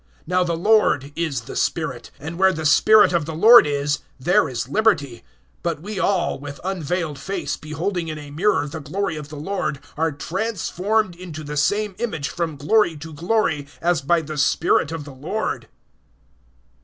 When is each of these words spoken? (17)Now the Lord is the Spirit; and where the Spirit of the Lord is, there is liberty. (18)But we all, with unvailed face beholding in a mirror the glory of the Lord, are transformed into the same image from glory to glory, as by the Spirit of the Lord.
(17)Now 0.27 0.43
the 0.43 0.57
Lord 0.57 1.11
is 1.15 1.41
the 1.41 1.55
Spirit; 1.55 2.09
and 2.19 2.39
where 2.39 2.51
the 2.51 2.65
Spirit 2.65 3.13
of 3.13 3.25
the 3.25 3.35
Lord 3.35 3.67
is, 3.67 3.99
there 4.19 4.49
is 4.49 4.67
liberty. 4.67 5.23
(18)But 5.63 5.81
we 5.81 5.99
all, 5.99 6.39
with 6.39 6.59
unvailed 6.63 7.19
face 7.19 7.55
beholding 7.55 8.07
in 8.07 8.17
a 8.17 8.31
mirror 8.31 8.65
the 8.67 8.79
glory 8.79 9.15
of 9.15 9.29
the 9.29 9.35
Lord, 9.37 9.79
are 9.95 10.11
transformed 10.11 11.15
into 11.15 11.43
the 11.43 11.55
same 11.55 11.93
image 11.99 12.29
from 12.29 12.55
glory 12.55 12.97
to 12.97 13.13
glory, 13.13 13.67
as 13.79 14.01
by 14.01 14.21
the 14.21 14.39
Spirit 14.39 14.91
of 14.91 15.03
the 15.05 15.13
Lord. 15.13 15.67